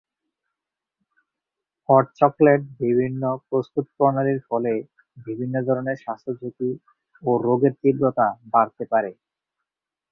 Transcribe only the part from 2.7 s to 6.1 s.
বিভিন্ন প্রস্তুত প্রণালীর ফলে বিভিন্ন ধরনের